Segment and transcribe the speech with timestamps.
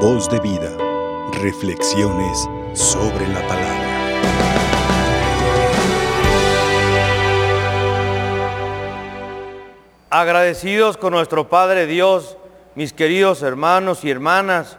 [0.00, 0.76] Voz de vida.
[1.40, 3.86] Reflexiones sobre la palabra.
[10.10, 12.36] Agradecidos con nuestro Padre Dios,
[12.74, 14.76] mis queridos hermanos y hermanas,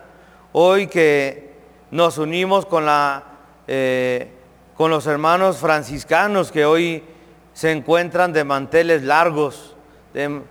[0.51, 1.51] hoy que
[1.89, 3.23] nos unimos con, la,
[3.67, 4.29] eh,
[4.75, 7.03] con los hermanos franciscanos que hoy
[7.53, 9.75] se encuentran de manteles largos,
[10.13, 10.41] de,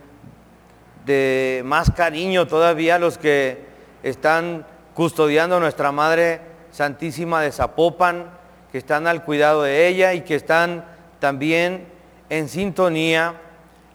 [1.05, 3.66] de más cariño todavía los que
[4.09, 8.31] están custodiando a nuestra Madre Santísima de Zapopan,
[8.71, 10.85] que están al cuidado de ella y que están
[11.19, 11.87] también
[12.29, 13.35] en sintonía.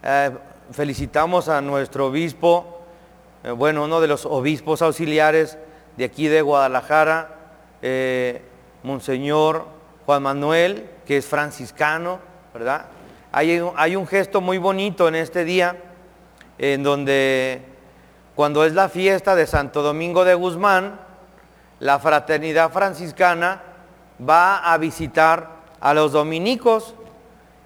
[0.03, 0.31] Eh,
[0.71, 2.83] felicitamos a nuestro obispo,
[3.45, 5.59] eh, bueno, uno de los obispos auxiliares
[5.97, 7.37] de aquí de Guadalajara,
[7.83, 8.43] eh,
[8.83, 9.67] Monseñor
[10.07, 12.21] Juan Manuel, que es franciscano,
[12.53, 12.87] ¿verdad?
[13.33, 15.77] Hay, hay un gesto muy bonito en este día
[16.59, 17.72] en donde
[18.35, 20.99] cuando es la fiesta de Santo Domingo de Guzmán,
[21.81, 23.61] la fraternidad franciscana
[24.27, 25.49] va a visitar
[25.81, 26.95] a los dominicos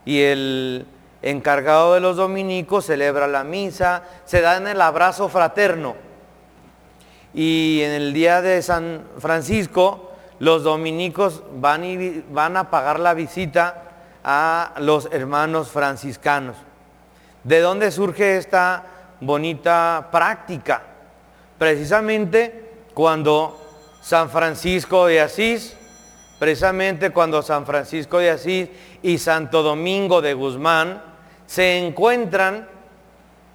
[0.04, 0.86] y el
[1.22, 5.96] encargado de los dominicos celebra la misa, se dan el abrazo fraterno.
[7.34, 13.14] Y en el día de San Francisco, los dominicos van, y, van a pagar la
[13.14, 13.82] visita
[14.24, 16.56] a los hermanos franciscanos.
[17.44, 18.84] ¿De dónde surge esta
[19.20, 20.82] bonita práctica?
[21.58, 23.60] Precisamente cuando
[24.00, 25.76] San Francisco de Asís,
[26.38, 28.68] precisamente cuando San Francisco de Asís
[29.02, 31.02] y Santo Domingo de Guzmán
[31.46, 32.68] se encuentran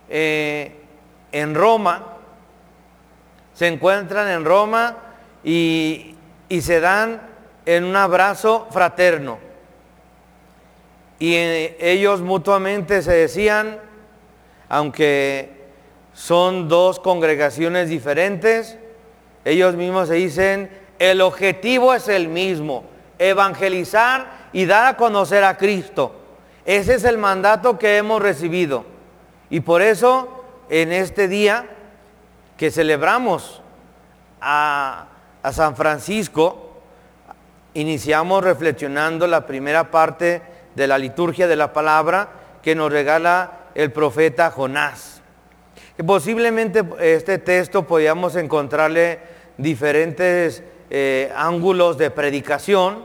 [0.09, 0.75] eh,
[1.31, 2.17] en Roma,
[3.53, 4.97] se encuentran en Roma
[5.43, 6.15] y,
[6.49, 7.21] y se dan
[7.65, 9.51] en un abrazo fraterno
[11.21, 13.79] y ellos mutuamente se decían,
[14.71, 15.49] aunque
[16.13, 18.77] son dos congregaciones diferentes,
[19.43, 22.85] ellos mismos se dicen, el objetivo es el mismo,
[23.19, 26.15] evangelizar y dar a conocer a Cristo.
[26.63, 28.85] Ese es el mandato que hemos recibido.
[29.49, 31.65] Y por eso, en este día
[32.55, 33.61] que celebramos
[34.39, 35.07] a,
[35.51, 36.77] San Francisco,
[37.73, 40.41] iniciamos reflexionando la primera parte
[40.75, 42.29] de la liturgia de la palabra
[42.63, 45.21] que nos regala el profeta Jonás.
[46.05, 49.19] Posiblemente este texto podíamos encontrarle
[49.57, 53.03] diferentes eh, ángulos de predicación,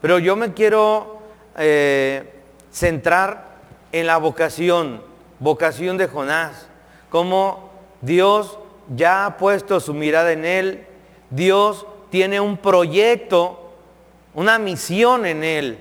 [0.00, 1.20] pero yo me quiero
[1.56, 2.24] eh,
[2.70, 3.56] centrar
[3.92, 5.02] en la vocación,
[5.38, 6.68] vocación de Jonás,
[7.08, 7.70] como
[8.02, 8.58] Dios
[8.94, 10.86] ya ha puesto su mirada en él,
[11.30, 13.72] Dios tiene un proyecto,
[14.34, 15.78] una misión en él.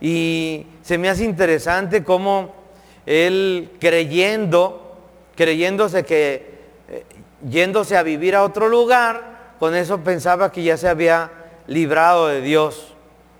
[0.00, 2.59] Y se me hace interesante cómo
[3.06, 4.96] él creyendo,
[5.36, 6.50] creyéndose que
[6.88, 7.04] eh,
[7.48, 11.30] yéndose a vivir a otro lugar, con eso pensaba que ya se había
[11.66, 12.94] librado de Dios.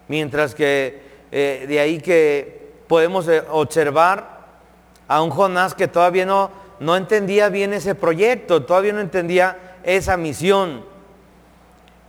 [0.09, 4.41] Mientras que eh, de ahí que podemos eh, observar
[5.09, 10.17] a un Jonás que todavía no, no entendía bien ese proyecto, todavía no entendía esa
[10.17, 10.85] misión.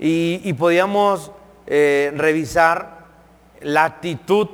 [0.03, 1.31] Y, podíamos
[1.67, 3.06] revisar
[3.61, 4.50] la actitud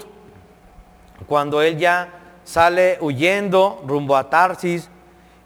[1.25, 2.17] cuando él ya
[2.47, 4.90] sale huyendo rumbo a Tarsis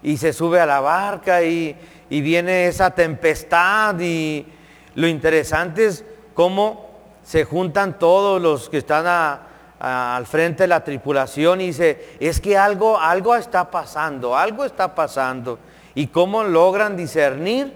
[0.04, 1.76] y se sube a la barca y,
[2.08, 4.46] viene esa tempestad y
[4.94, 6.04] lo interesante es
[6.34, 6.90] cómo
[7.24, 9.40] se juntan todos los que están
[9.80, 14.94] al frente de la tripulación y dice, es que algo, algo está pasando, algo está
[14.94, 15.58] pasando.
[15.94, 17.72] Y cómo logran discernir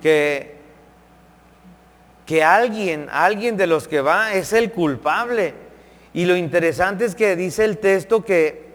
[0.00, 0.54] que
[2.26, 5.63] que alguien, alguien de los que va es el culpable.
[6.14, 8.72] Y lo interesante es que dice el texto que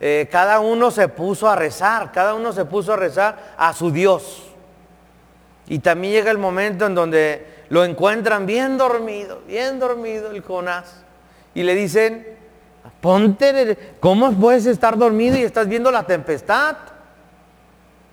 [0.00, 3.90] eh, cada uno se puso a rezar, cada uno se puso a rezar a su
[3.90, 4.44] Dios.
[5.66, 11.02] Y también llega el momento en donde lo encuentran bien dormido, bien dormido el Jonás.
[11.54, 12.26] Y le dicen,
[13.00, 16.76] ponte, ¿cómo puedes estar dormido y estás viendo la tempestad?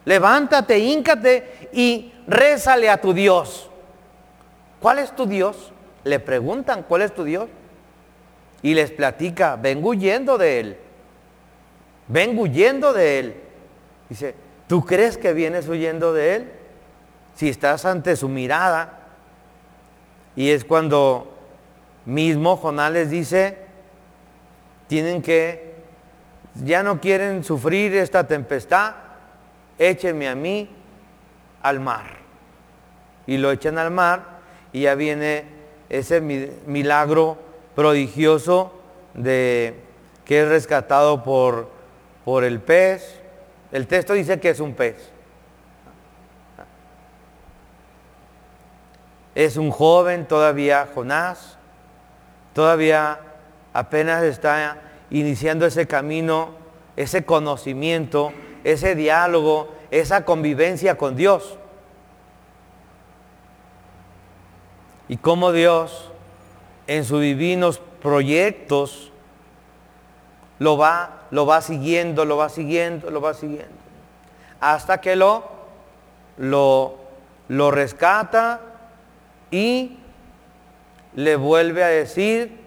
[0.06, 3.70] Levántate, híncate y rézale a tu Dios.
[4.79, 5.72] ¿cuál es tu Dios?
[6.03, 7.49] Le preguntan, ¿cuál es tu Dios?
[8.61, 10.78] Y les platica, vengo huyendo de él.
[12.08, 13.35] Vengo huyendo de él.
[14.09, 14.35] Dice,
[14.67, 16.52] ¿tú crees que vienes huyendo de él?
[17.35, 19.00] Si estás ante su mirada.
[20.35, 21.34] Y es cuando
[22.06, 23.58] mismo Jonás les dice,
[24.88, 25.76] tienen que,
[26.64, 28.96] ya no quieren sufrir esta tempestad,
[29.78, 30.70] échenme a mí
[31.61, 32.17] al mar.
[33.28, 34.40] Y lo echan al mar
[34.73, 35.46] y ya viene
[35.90, 37.38] ese milagro
[37.76, 38.74] prodigioso
[39.14, 39.76] de
[40.26, 41.70] que es rescatado por,
[42.26, 43.20] por el pez.
[43.72, 45.12] El texto dice que es un pez.
[49.40, 51.58] es un joven todavía Jonás,
[52.54, 53.22] todavía
[53.72, 56.50] apenas está iniciando ese camino,
[56.98, 58.34] ese conocimiento,
[58.66, 61.58] ese diálogo, esa convivencia con Dios.
[65.08, 66.12] Y cómo Dios
[66.90, 69.12] en sus divinos proyectos
[70.58, 73.76] lo va, lo va siguiendo, lo va siguiendo, lo va siguiendo.
[74.59, 75.47] Hasta que lo,
[76.38, 76.96] lo,
[77.47, 78.62] lo rescata
[79.52, 80.00] y
[81.14, 82.59] le vuelve a decir,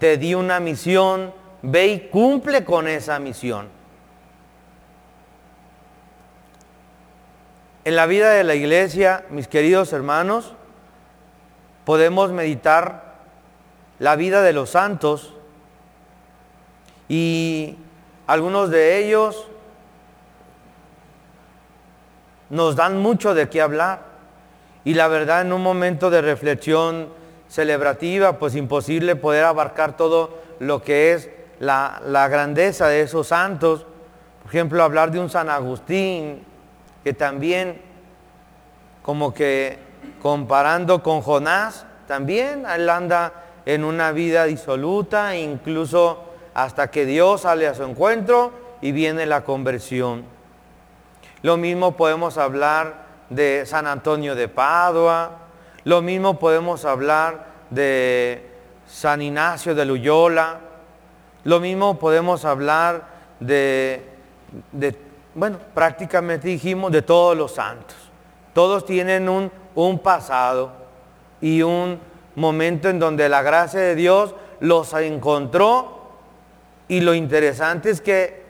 [0.00, 1.32] te di una misión,
[1.62, 3.68] ve y cumple con esa misión.
[7.84, 10.54] En la vida de la iglesia, mis queridos hermanos,
[11.84, 13.09] podemos meditar
[14.00, 15.34] la vida de los santos
[17.08, 17.76] y
[18.26, 19.46] algunos de ellos
[22.48, 24.00] nos dan mucho de qué hablar.
[24.84, 27.10] Y la verdad, en un momento de reflexión
[27.48, 33.84] celebrativa, pues imposible poder abarcar todo lo que es la, la, grandeza de esos santos.
[34.42, 36.42] Por ejemplo, hablar de un San Agustín,
[37.04, 37.82] que también,
[39.02, 39.78] como que
[40.22, 43.32] comparando con Jonás, también él anda
[43.74, 46.24] en una vida disoluta, incluso
[46.54, 50.24] hasta que Dios sale a su encuentro y viene la conversión.
[51.42, 55.38] Lo mismo podemos hablar de San Antonio de Padua,
[55.84, 58.44] lo mismo podemos hablar de
[58.88, 60.58] San Ignacio de Loyola,
[61.44, 63.04] lo mismo podemos hablar
[63.38, 64.04] de,
[64.72, 64.98] de,
[65.32, 67.96] bueno, prácticamente dijimos de todos los santos.
[68.52, 70.72] Todos tienen un, un pasado
[71.40, 76.00] y un momento en donde la gracia de Dios los encontró
[76.88, 78.42] y lo interesante es que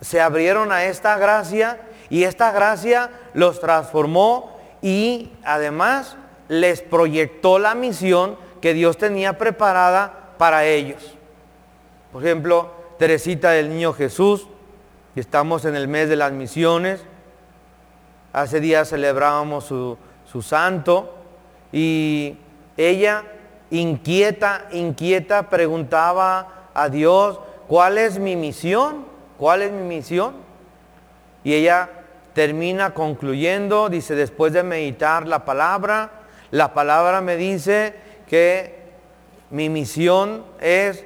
[0.00, 1.78] se abrieron a esta gracia
[2.10, 6.16] y esta gracia los transformó y además
[6.48, 11.14] les proyectó la misión que Dios tenía preparada para ellos.
[12.12, 14.46] Por ejemplo, Teresita del Niño Jesús,
[15.16, 17.02] estamos en el mes de las misiones,
[18.32, 19.96] hace días celebrábamos su,
[20.30, 21.14] su santo
[21.72, 22.36] y
[22.76, 23.24] ella
[23.70, 27.38] inquieta, inquieta, preguntaba a Dios,
[27.68, 29.04] ¿cuál es mi misión?
[29.38, 30.34] ¿Cuál es mi misión?
[31.42, 31.88] Y ella
[32.34, 36.10] termina concluyendo, dice, después de meditar la palabra,
[36.50, 37.94] la palabra me dice
[38.28, 38.82] que
[39.50, 41.04] mi misión es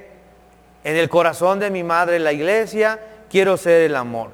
[0.83, 2.99] en el corazón de mi madre, la iglesia,
[3.29, 4.31] quiero ser el amor.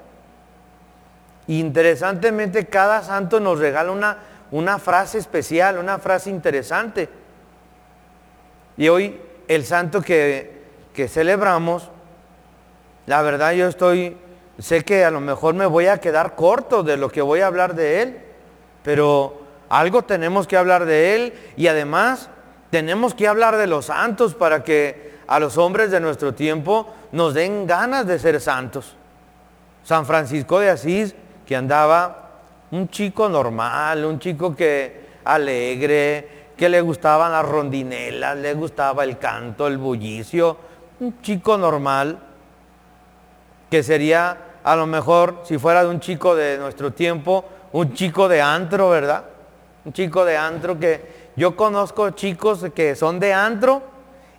[1.47, 4.17] Interesantemente, cada santo nos regala una,
[4.51, 7.09] una frase especial, una frase interesante.
[8.77, 10.61] Y hoy el santo que,
[10.93, 11.89] que celebramos,
[13.05, 14.17] la verdad yo estoy,
[14.59, 17.47] sé que a lo mejor me voy a quedar corto de lo que voy a
[17.47, 18.17] hablar de él,
[18.83, 22.29] pero algo tenemos que hablar de él y además
[22.69, 27.33] tenemos que hablar de los santos para que a los hombres de nuestro tiempo nos
[27.33, 28.95] den ganas de ser santos.
[29.83, 32.31] San Francisco de Asís, que andaba
[32.71, 39.17] un chico normal, un chico que alegre, que le gustaban las rondinelas, le gustaba el
[39.17, 40.57] canto, el bullicio,
[40.99, 42.17] un chico normal,
[43.69, 48.27] que sería a lo mejor, si fuera de un chico de nuestro tiempo, un chico
[48.27, 49.25] de antro, ¿verdad?
[49.83, 53.83] Un chico de antro que yo conozco chicos que son de antro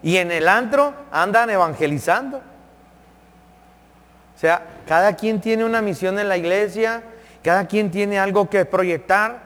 [0.02, 2.38] y en el antro andan evangelizando.
[2.38, 7.02] O sea, cada quien tiene una misión en la iglesia,
[7.42, 9.45] cada quien tiene algo que proyectar.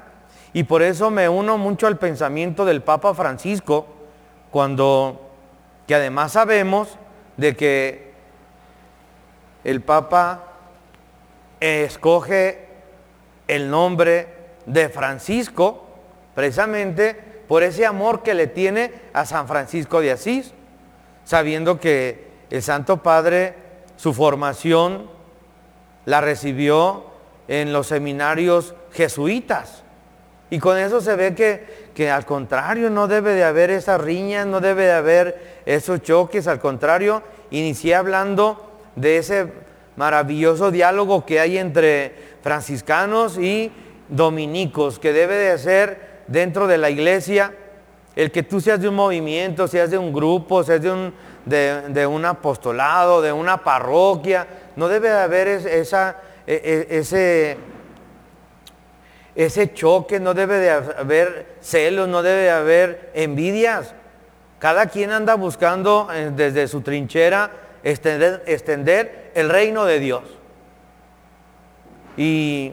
[0.53, 3.87] Y por eso me uno mucho al pensamiento del Papa Francisco,
[4.51, 5.31] cuando,
[5.87, 6.97] que además sabemos
[7.37, 8.13] de que
[9.65, 10.45] el Papa
[11.61, 12.67] escoge
[13.47, 14.29] el nombre
[14.67, 15.87] de Francisco
[16.35, 17.15] precisamente
[17.49, 20.53] por ese amor que le tiene a San Francisco de Asís,
[21.25, 23.55] sabiendo que el Santo Padre,
[23.97, 25.11] su formación
[26.05, 27.07] la recibió
[27.49, 29.83] en los seminarios jesuitas.
[30.51, 34.47] Y con eso se ve que, que al contrario no debe de haber esas riñas,
[34.47, 39.53] no debe de haber esos choques, al contrario, inicié hablando de ese
[39.97, 43.71] maravilloso diálogo que hay entre franciscanos y
[44.09, 47.55] dominicos, que debe de ser dentro de la iglesia,
[48.17, 51.15] el que tú seas de un movimiento, seas de un grupo, seas de un,
[51.45, 56.17] de, un apostolado, de una parroquia, no debe de haber esa,
[56.47, 57.57] e, e, ese
[59.35, 63.95] ese choque, no debe de haber celos, no debe de haber envidias.
[64.59, 67.51] Cada quien anda buscando eh, desde su trinchera
[67.83, 70.23] extender, el reino de Dios.
[72.17, 72.73] Y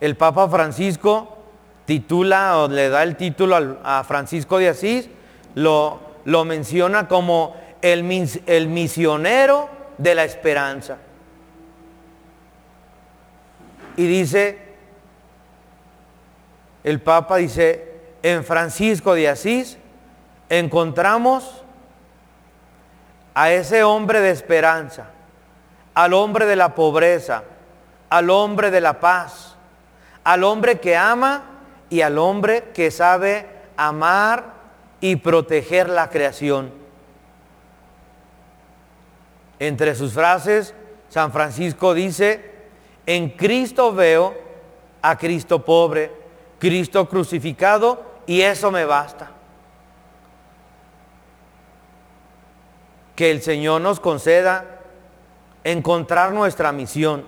[0.00, 1.38] el Papa Francisco
[1.86, 5.08] titula o le da el título a Francisco de Asís,
[5.54, 10.98] lo, lo menciona como el, el misionero de la esperanza.
[13.96, 14.63] Y dice,
[16.84, 19.78] el Papa dice, en Francisco de Asís
[20.50, 21.64] encontramos
[23.34, 25.06] a ese hombre de esperanza,
[25.94, 27.42] al hombre de la pobreza,
[28.10, 29.56] al hombre de la paz,
[30.22, 31.44] al hombre que ama
[31.88, 34.52] y al hombre que sabe amar
[35.00, 36.70] y proteger la creación.
[39.58, 40.74] Entre sus frases,
[41.08, 42.52] San Francisco dice,
[43.06, 44.34] en Cristo veo
[45.00, 46.23] a Cristo pobre,
[46.64, 49.32] Cristo crucificado y eso me basta.
[53.14, 54.80] Que el Señor nos conceda
[55.62, 57.26] encontrar nuestra misión.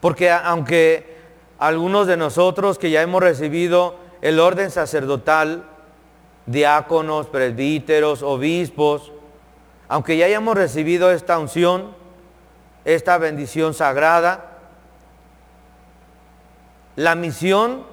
[0.00, 1.18] Porque aunque
[1.58, 5.64] algunos de nosotros que ya hemos recibido el orden sacerdotal,
[6.46, 9.12] diáconos, presbíteros, obispos,
[9.86, 11.94] aunque ya hayamos recibido esta unción,
[12.86, 14.55] esta bendición sagrada,
[16.96, 17.84] la misión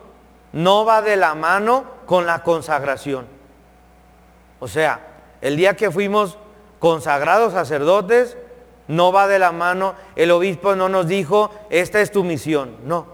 [0.51, 3.25] no va de la mano con la consagración.
[4.59, 4.99] O sea,
[5.41, 6.37] el día que fuimos
[6.79, 8.37] consagrados sacerdotes,
[8.87, 13.07] no va de la mano, el obispo no nos dijo, esta es tu misión, no.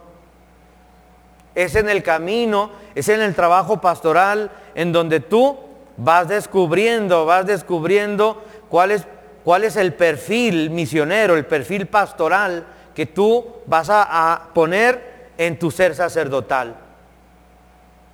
[1.55, 5.57] Es en el camino, es en el trabajo pastoral, en donde tú
[5.97, 9.05] vas descubriendo, vas descubriendo cuál es,
[9.43, 12.65] cuál es el perfil misionero, el perfil pastoral
[12.95, 16.75] que tú vas a, poner en tu ser sacerdotal.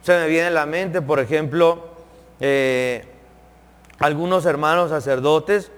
[0.04, 1.88] Se me viene a la mente, por ejemplo,
[2.40, 3.04] eh,
[3.98, 5.72] algunos hermanos sacerdotes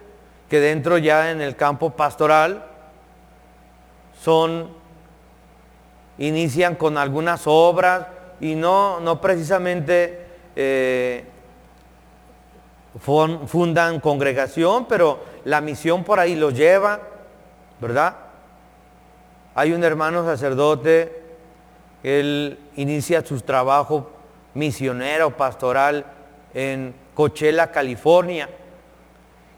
[0.50, 2.66] que dentro ya en el campo pastoral
[4.22, 4.72] son,
[6.18, 8.08] inician con algunas obras
[8.42, 11.24] y no, no precisamente eh,
[13.00, 17.00] fundan congregación, pero la misión por ahí los lleva,
[17.80, 18.18] ¿verdad?
[19.56, 21.27] Hay un hermano sacerdote,
[22.04, 24.12] él inicia su trabajo
[24.54, 26.06] misionero, pastoral
[26.54, 28.50] en Coachella, California,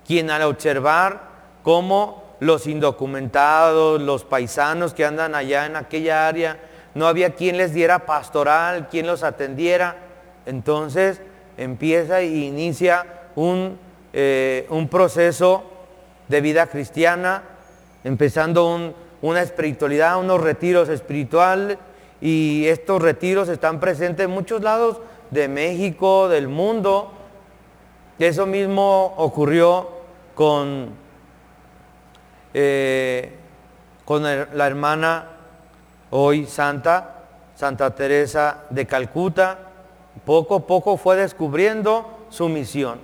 [0.05, 1.21] quien al observar
[1.63, 6.57] cómo los indocumentados, los paisanos que andan allá en aquella área,
[6.95, 9.97] no había quien les diera pastoral, quien los atendiera,
[10.45, 11.21] entonces
[11.57, 13.05] empieza e inicia
[13.35, 13.77] un,
[14.13, 15.63] eh, un proceso
[16.27, 17.43] de vida cristiana,
[18.03, 21.77] empezando una espiritualidad, unos retiros espirituales,
[22.21, 24.99] y estos retiros están presentes en muchos lados
[25.31, 27.11] de México, del mundo,
[28.17, 29.89] eso mismo ocurrió
[30.35, 30.89] con,
[32.53, 33.33] eh,
[34.03, 35.27] con la hermana
[36.09, 37.15] hoy santa,
[37.55, 39.59] Santa Teresa de Calcuta.
[40.25, 42.99] Poco a poco fue descubriendo su misión.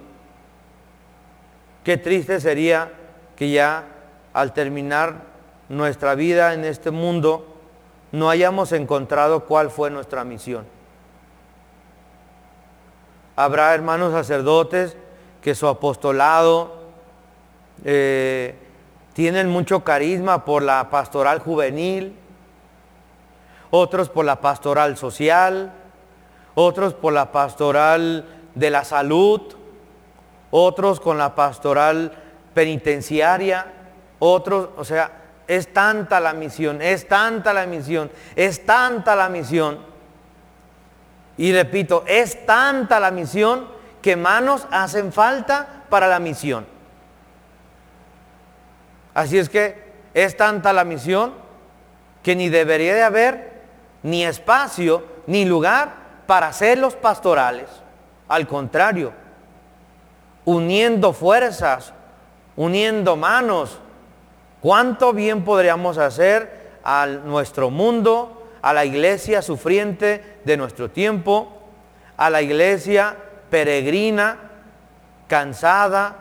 [1.83, 2.91] Qué triste sería
[3.35, 3.85] que ya
[4.33, 5.21] al terminar
[5.69, 7.54] nuestra vida en este mundo
[8.15, 10.65] no hayamos encontrado cuál fue nuestra misión.
[13.35, 14.95] Habrá hermanos sacerdotes
[15.41, 16.75] que su apostolado
[17.83, 18.55] eh,
[19.11, 22.15] tienen mucho carisma por la pastoral juvenil,
[23.69, 25.73] otros por la pastoral social,
[26.53, 29.41] otros por la pastoral de la salud,
[30.51, 32.13] otros con la pastoral
[32.53, 33.73] penitenciaria,
[34.19, 39.79] otros, o sea, es tanta la misión, es tanta la misión, es tanta la misión.
[41.37, 43.67] Y repito, es tanta la misión
[44.01, 46.65] que manos hacen falta para la misión.
[49.13, 49.83] Así es que
[50.13, 51.33] es tanta la misión
[52.23, 53.61] que ni debería de haber
[54.03, 55.93] ni espacio ni lugar
[56.25, 57.69] para hacer los pastorales.
[58.27, 59.13] Al contrario,
[60.45, 61.93] uniendo fuerzas,
[62.55, 63.79] uniendo manos,
[64.65, 71.61] cuánto bien podríamos hacer a nuestro mundo, a la iglesia sufriente de nuestro tiempo,
[72.17, 73.15] a la iglesia
[73.51, 74.39] peregrina,
[75.27, 76.15] cansada,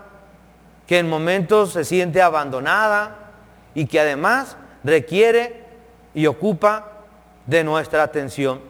[0.86, 3.16] que en momentos se siente abandonada
[3.74, 5.64] y que además requiere
[6.12, 6.90] y ocupa
[7.46, 8.60] de nuestra atención.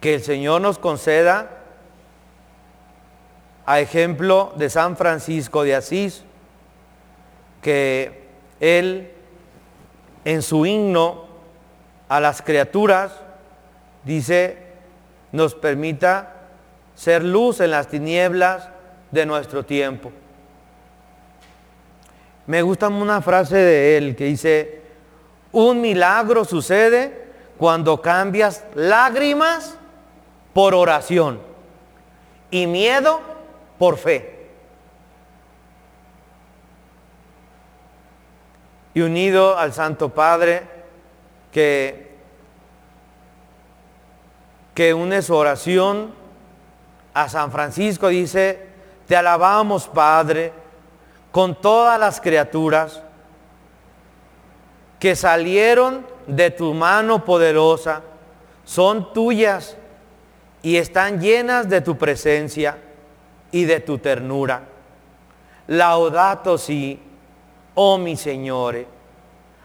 [0.00, 1.50] Que el Señor nos conceda,
[3.66, 6.22] a ejemplo de San Francisco de Asís,
[7.64, 8.20] que
[8.60, 9.10] Él
[10.26, 11.24] en su himno
[12.08, 13.12] a las criaturas
[14.04, 14.58] dice,
[15.32, 16.34] nos permita
[16.94, 18.68] ser luz en las tinieblas
[19.10, 20.12] de nuestro tiempo.
[22.46, 24.82] Me gusta una frase de él que dice,
[25.50, 27.24] un milagro sucede
[27.56, 29.76] cuando cambias lágrimas
[30.52, 31.40] por oración
[32.50, 33.20] y miedo
[33.78, 34.33] por fe.
[38.94, 40.62] Y unido al Santo Padre
[41.52, 42.16] que,
[44.74, 46.14] que une su oración
[47.12, 48.66] a San Francisco, dice,
[49.06, 50.52] te alabamos Padre
[51.30, 53.02] con todas las criaturas
[54.98, 58.02] que salieron de tu mano poderosa,
[58.64, 59.76] son tuyas
[60.62, 62.78] y están llenas de tu presencia
[63.52, 64.62] y de tu ternura.
[65.66, 67.00] Laudato sí,
[67.74, 68.86] oh mi Señor.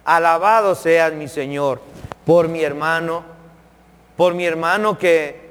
[0.06, 1.82] Alabado seas mi Señor
[2.26, 3.24] por mi hermano,
[4.16, 5.50] por mi hermano que,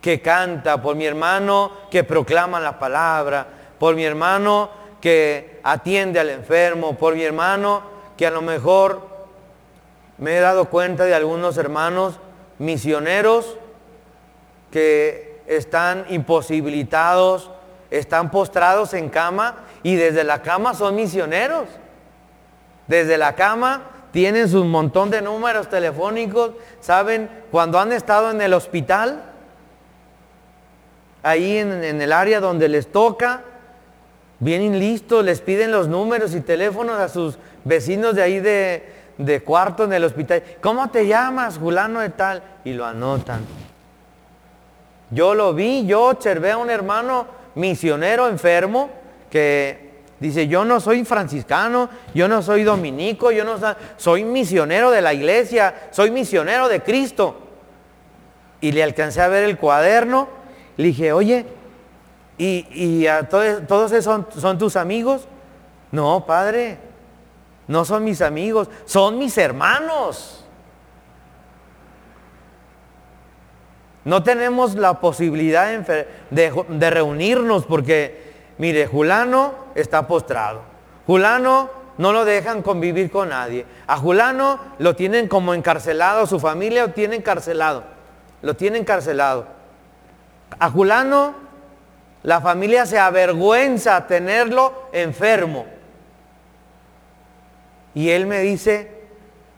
[0.00, 3.46] que canta, por mi hermano que proclama la palabra,
[3.78, 4.70] por mi hermano
[5.00, 7.82] que atiende al enfermo, por mi hermano
[8.16, 9.08] que a lo mejor
[10.18, 12.20] me he dado cuenta de algunos hermanos
[12.58, 13.56] misioneros
[14.70, 17.50] que están imposibilitados,
[17.90, 21.66] están postrados en cama y desde la cama son misioneros.
[22.86, 23.82] Desde la cama
[24.12, 29.22] tienen su montón de números telefónicos, saben cuando han estado en el hospital,
[31.22, 33.42] ahí en, el área donde les toca,
[34.40, 39.42] vienen listos, les piden los números y teléfonos a sus vecinos de ahí de, de
[39.42, 40.42] cuarto en el hospital.
[40.60, 42.42] ¿Cómo te llamas, Julano de tal?
[42.64, 43.40] Y lo anotan.
[45.10, 48.99] Yo lo vi, yo observé a un hermano misionero enfermo
[49.30, 53.56] que dice, yo no soy franciscano, yo no soy dominico, yo no
[53.96, 57.36] soy misionero de la iglesia, soy misionero de Cristo.
[58.60, 60.28] Y le alcancé a ver el cuaderno,
[60.76, 61.46] le dije, oye,
[62.36, 65.26] ¿y, a todos, todos esos son tus amigos?
[65.92, 66.78] No, padre,
[67.66, 70.40] no son mis amigos, son mis hermanos.
[74.04, 75.68] No tenemos la posibilidad
[76.30, 78.29] de, reunirnos porque,
[78.60, 80.60] mire, Julano está postrado.
[81.06, 83.64] Julano no lo dejan convivir con nadie.
[83.86, 87.84] A Julano lo tienen como encarcelado, su familia lo tiene encarcelado.
[88.42, 89.46] Lo tiene encarcelado.
[90.58, 91.34] A Julano
[92.22, 95.64] la familia se avergüenza tenerlo enfermo.
[97.94, 99.00] Y él me dice,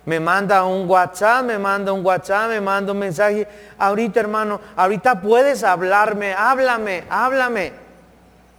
[0.05, 3.49] me manda un WhatsApp, me manda un WhatsApp, me manda un mensaje.
[3.79, 7.83] Ahorita, hermano, ahorita puedes hablarme, háblame, háblame.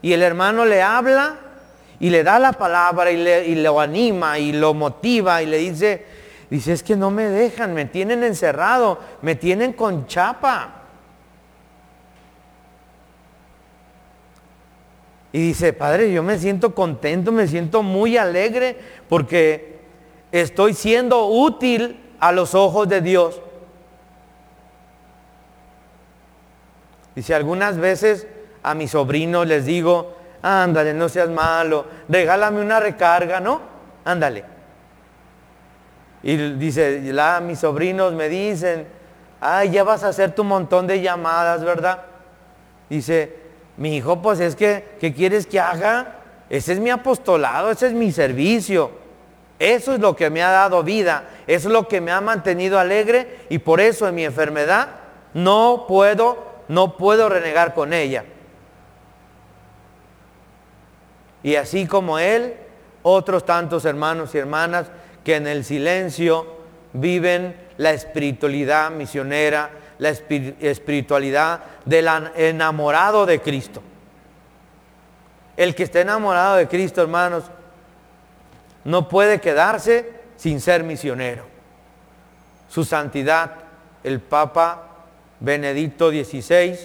[0.03, 1.37] Y el hermano le habla
[1.99, 6.05] y le da la palabra y, le, lo anima y lo motiva y le dice,
[6.49, 10.81] dice, es que no me dejan, me tienen encerrado, me tienen con chapa.
[15.31, 19.79] Y dice, Padre, yo me siento contento, me siento muy alegre porque
[20.33, 23.41] estoy siendo útil a los ojos de Dios.
[27.15, 28.27] Dice, algunas veces
[28.63, 33.61] a mis sobrinos les digo, ándale, no seas malo, regálame una recarga, ¿no?
[34.05, 34.45] Ándale.
[36.23, 38.87] Y dice, la, mis sobrinos me dicen,
[39.41, 42.03] ay, ya vas a hacer tu montón de llamadas, ¿verdad?
[42.89, 43.35] Dice,
[43.77, 46.15] mi hijo, pues es que, ¿qué quieres que haga?
[46.49, 49.03] Ese es mi apostolado, ese es mi servicio.
[49.59, 52.79] Eso es lo que me ha dado vida, eso es lo que me ha mantenido
[52.79, 54.89] alegre y por eso en mi enfermedad
[55.33, 58.25] no puedo, no puedo renegar con ella.
[61.43, 62.55] Y así como él,
[63.03, 64.87] otros tantos hermanos y hermanas
[65.23, 66.47] que en el silencio
[66.93, 73.81] viven la espiritualidad misionera, la espiritualidad del enamorado de Cristo.
[75.55, 77.43] El que esté enamorado de Cristo, hermanos,
[78.83, 81.45] no puede quedarse sin ser misionero.
[82.69, 83.51] Su santidad,
[84.03, 84.87] el Papa
[85.39, 86.77] Benedicto XVI,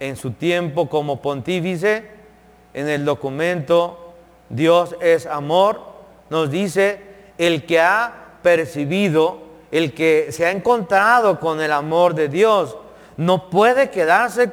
[0.00, 2.15] en su tiempo como pontífice,
[2.76, 4.12] en el documento
[4.50, 5.80] Dios es amor,
[6.28, 7.00] nos dice,
[7.38, 8.12] el que ha
[8.42, 9.38] percibido,
[9.72, 12.76] el que se ha encontrado con el amor de Dios,
[13.16, 14.52] no puede quedarse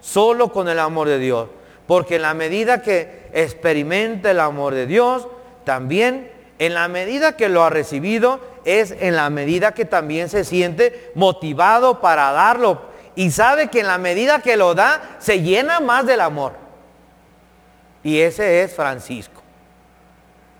[0.00, 1.48] solo con el amor de Dios,
[1.88, 5.26] porque en la medida que experimenta el amor de Dios,
[5.64, 10.44] también en la medida que lo ha recibido, es en la medida que también se
[10.44, 12.82] siente motivado para darlo.
[13.16, 16.63] Y sabe que en la medida que lo da, se llena más del amor.
[18.04, 19.42] Y ese es Francisco.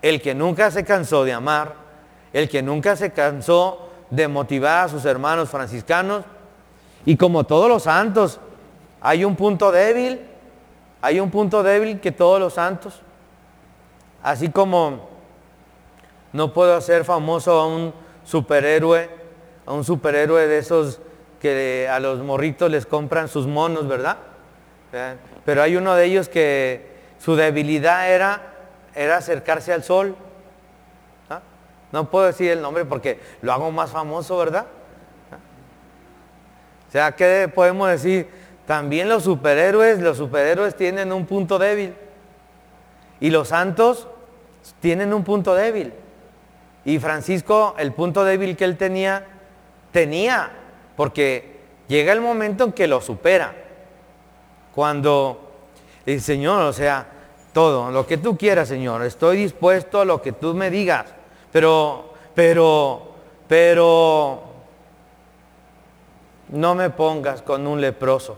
[0.01, 1.75] El que nunca se cansó de amar,
[2.33, 6.25] el que nunca se cansó de motivar a sus hermanos franciscanos.
[7.05, 8.39] Y como todos los santos,
[8.99, 10.19] hay un punto débil,
[11.01, 12.99] hay un punto débil que todos los santos.
[14.21, 15.07] Así como
[16.33, 17.93] no puedo hacer famoso a un
[18.25, 19.23] superhéroe
[19.65, 20.99] a un superhéroe de esos
[21.41, 24.17] que a los morritos les compran sus monos, ¿verdad?
[25.43, 28.41] Pero hay uno de ellos que su debilidad era,
[28.93, 30.15] era acercarse al sol.
[31.91, 34.65] No puedo decir el nombre porque lo hago más famoso, ¿verdad?
[36.89, 38.27] O sea, ¿qué podemos decir?
[38.65, 41.93] También los superhéroes, los superhéroes tienen un punto débil.
[43.19, 44.07] Y los santos
[44.79, 45.93] tienen un punto débil.
[46.83, 49.25] Y Francisco, el punto débil que él tenía,
[49.91, 50.51] tenía,
[50.95, 53.55] porque llega el momento en que lo supera.
[54.73, 55.44] Cuando
[56.05, 57.05] el Señor, o sea,
[57.53, 61.05] todo, lo que tú quieras, Señor, estoy dispuesto a lo que tú me digas,
[61.51, 63.15] pero, pero,
[63.47, 64.43] pero,
[66.49, 68.37] no me pongas con un leproso.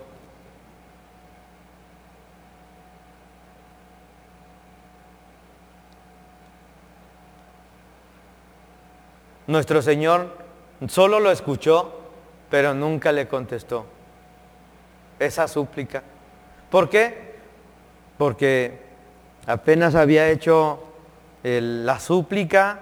[9.48, 10.38] Nuestro Señor
[10.88, 11.94] solo lo escuchó,
[12.50, 13.86] pero nunca le contestó
[15.20, 16.04] esa súplica.
[16.70, 17.27] ¿Por qué?
[18.18, 18.80] Porque
[19.46, 20.84] apenas había hecho
[21.44, 22.80] la súplica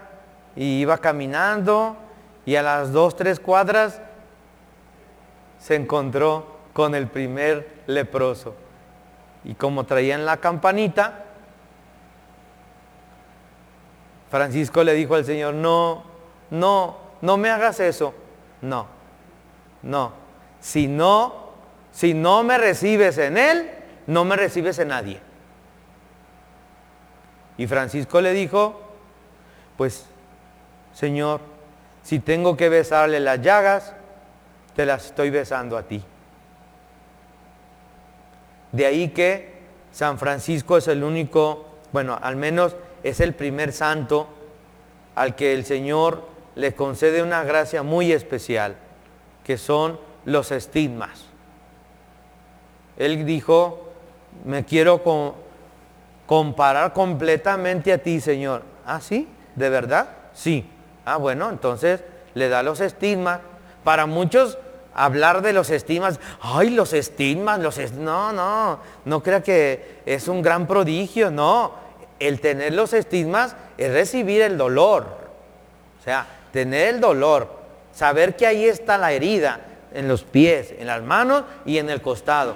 [0.55, 1.97] y iba caminando
[2.45, 4.01] y a las dos, tres cuadras
[5.59, 8.55] se encontró con el primer leproso.
[9.43, 11.25] Y como traían la campanita,
[14.29, 16.03] Francisco le dijo al Señor, no,
[16.49, 18.13] no, no me hagas eso.
[18.61, 18.87] No,
[19.83, 20.11] no.
[20.59, 21.51] Si no,
[21.91, 23.71] si no me recibes en Él,
[24.07, 25.19] no me recibes en nadie.
[27.57, 28.81] Y Francisco le dijo,
[29.77, 30.05] pues,
[30.93, 31.41] Señor,
[32.03, 33.93] si tengo que besarle las llagas,
[34.75, 36.03] te las estoy besando a ti.
[38.71, 39.55] De ahí que
[39.91, 44.27] San Francisco es el único, bueno, al menos es el primer santo
[45.15, 48.75] al que el Señor le concede una gracia muy especial,
[49.45, 51.25] que son los estigmas.
[52.97, 53.84] Él dijo,
[54.43, 55.01] me quiero
[56.25, 58.63] comparar completamente a ti, Señor.
[58.85, 59.27] ¿Ah, sí?
[59.55, 60.09] ¿De verdad?
[60.33, 60.69] Sí.
[61.05, 62.01] Ah, bueno, entonces
[62.33, 63.39] le da los estigmas.
[63.83, 64.57] Para muchos
[64.93, 70.41] hablar de los estigmas, ay, los estigmas, los no, no, no crea que es un
[70.41, 71.73] gran prodigio, no.
[72.19, 75.05] El tener los estigmas es recibir el dolor.
[75.99, 77.49] O sea, tener el dolor,
[77.93, 79.59] saber que ahí está la herida
[79.93, 82.55] en los pies, en las manos y en el costado.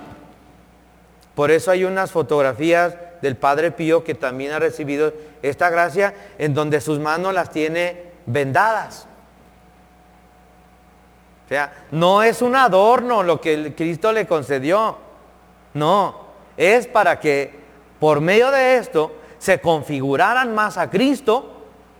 [1.39, 6.53] Por eso hay unas fotografías del Padre Pío que también ha recibido esta gracia en
[6.53, 9.07] donde sus manos las tiene vendadas.
[11.45, 14.97] O sea, no es un adorno lo que Cristo le concedió.
[15.75, 16.25] No,
[16.57, 17.53] es para que
[18.01, 21.53] por medio de esto se configuraran más a Cristo,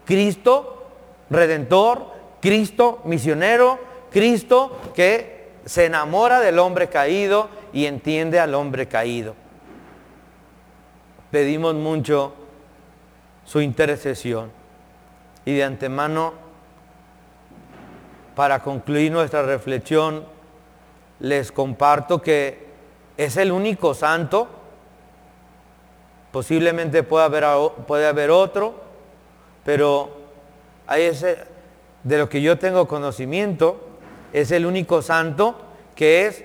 [0.04, 0.90] Cristo
[1.30, 2.08] redentor,
[2.42, 3.80] Cristo misionero,
[4.12, 9.36] Cristo que se enamora del hombre caído y entiende al hombre caído.
[11.32, 12.34] Pedimos mucho
[13.46, 14.52] su intercesión
[15.46, 16.34] y de antemano,
[18.36, 20.26] para concluir nuestra reflexión,
[21.20, 22.68] les comparto que
[23.18, 24.48] es el único santo,
[26.32, 27.46] posiblemente puede haber,
[27.88, 28.76] puede haber otro,
[29.64, 30.18] pero
[32.04, 33.88] de lo que yo tengo conocimiento,
[34.32, 35.56] es el único santo
[35.96, 36.44] que es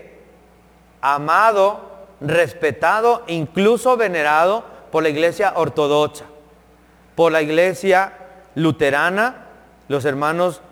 [1.07, 1.81] amado,
[2.23, 6.25] respetado, incluso venerado por la iglesia ortodoxa,
[7.15, 8.15] por la iglesia
[8.55, 9.49] luterana,
[9.89, 10.63] los hermanos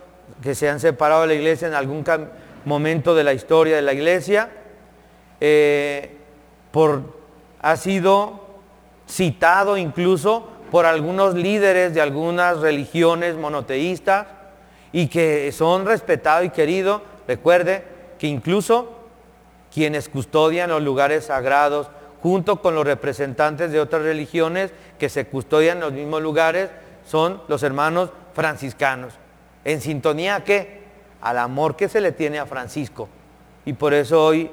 [0.42, 2.02] que se han separado de la iglesia en algún
[2.64, 4.48] momento de la historia de la iglesia,
[5.38, 6.16] eh,
[6.70, 7.02] por,
[7.60, 8.40] ha sido
[9.06, 14.28] citado incluso por algunos líderes de algunas religiones monoteístas
[14.92, 17.02] y que son respetados y queridos.
[17.28, 17.84] Recuerde
[18.18, 19.01] que incluso
[19.72, 21.88] quienes custodian los lugares sagrados,
[22.22, 26.70] junto con los representantes de otras religiones que se custodian en los mismos lugares,
[27.06, 29.14] son los hermanos franciscanos.
[29.64, 30.82] ¿En sintonía a qué?
[31.20, 33.08] Al amor que se le tiene a Francisco.
[33.64, 34.50] Y por eso hoy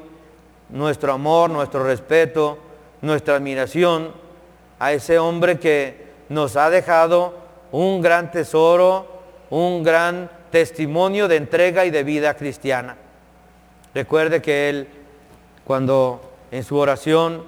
[0.70, 2.58] nuestro amor, nuestro respeto,
[3.02, 4.14] nuestra admiración
[4.78, 7.34] a ese hombre que nos ha dejado
[7.72, 12.96] un gran tesoro, un gran testimonio de entrega y de vida cristiana.
[13.94, 14.88] Recuerde que Él,
[15.70, 17.44] cuando en su oración,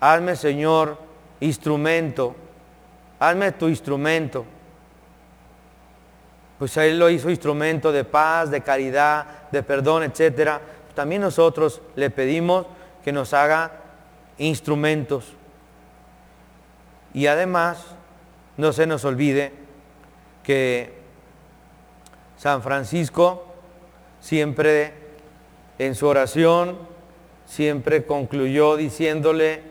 [0.00, 0.98] hazme Señor
[1.40, 2.36] instrumento,
[3.18, 4.44] hazme tu instrumento,
[6.58, 10.60] pues Él lo hizo instrumento de paz, de caridad, de perdón, etc.
[10.94, 12.66] También nosotros le pedimos
[13.02, 13.72] que nos haga
[14.36, 15.32] instrumentos
[17.14, 17.82] y además,
[18.58, 19.54] no se nos olvide
[20.42, 20.92] que
[22.36, 23.46] San Francisco
[24.20, 24.92] siempre
[25.78, 26.94] en su oración,
[27.46, 29.62] siempre concluyó diciéndole,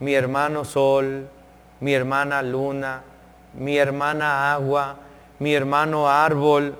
[0.00, 1.28] mi hermano sol,
[1.80, 3.02] mi hermana luna,
[3.54, 4.96] mi hermana agua,
[5.38, 6.76] mi hermano árbol.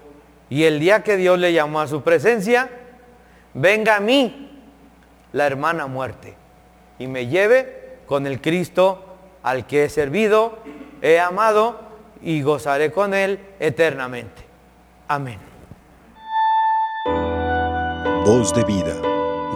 [0.50, 2.70] Y el día que Dios le llamó a su presencia,
[3.54, 4.62] venga a mí
[5.32, 6.36] la hermana muerte
[6.98, 10.58] y me lleve con el Cristo al que he servido,
[11.02, 11.80] he amado
[12.22, 14.42] y gozaré con él eternamente.
[15.08, 15.38] Amén.
[18.24, 19.13] Voz de vida.